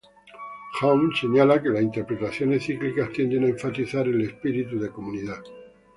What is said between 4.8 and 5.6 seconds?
comunidad.